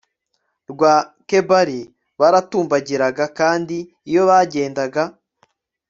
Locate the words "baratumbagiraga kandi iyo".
2.19-4.21